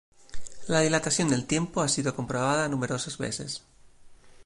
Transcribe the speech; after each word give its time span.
La 0.67 0.79
dilatación 0.79 1.29
del 1.29 1.45
tiempo 1.45 1.79
ha 1.81 1.87
sido 1.87 2.15
comprobada 2.15 2.67
numerosas 2.67 3.19
veces. 3.19 3.61